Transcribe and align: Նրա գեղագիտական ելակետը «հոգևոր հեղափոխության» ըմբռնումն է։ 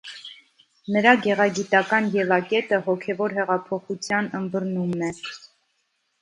Նրա 0.93 1.11
գեղագիտական 1.25 2.07
ելակետը 2.15 2.79
«հոգևոր 2.87 3.37
հեղափոխության» 3.41 4.31
ըմբռնումն 4.41 5.07
է։ 5.11 5.13